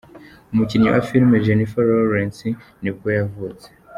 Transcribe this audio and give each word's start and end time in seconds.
Umukinnyi 0.53 0.87
wa 0.93 1.01
filime 1.07 1.43
Jennifer 1.45 1.83
Lawrence 1.91 2.47
ni 2.81 2.91
bwo 2.95 3.07
yavutse. 3.17 3.67